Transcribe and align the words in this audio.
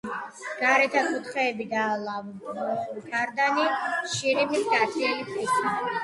გარეთა 0.59 1.01
კუთხეები 1.09 1.65
და 1.73 1.83
ლავგარდანი 2.05 3.65
შირიმის 4.13 4.65
გათლილი 4.71 5.27
ქვისაა. 5.29 5.93